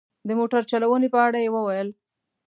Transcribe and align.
د 0.27 0.29
موټر 0.39 0.61
چلونې 0.71 1.07
په 1.13 1.19
اړه 1.25 1.39
یې 1.43 1.49
وویل. 1.55 1.89